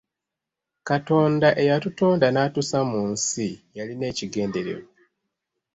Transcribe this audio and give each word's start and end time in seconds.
Katonda 0.87 1.47
eyatutonda 1.61 2.27
n’atussa 2.31 2.79
mu 2.91 3.01
nsi 3.11 3.47
yalina 3.77 4.05
ekigendererwa. 4.11 4.87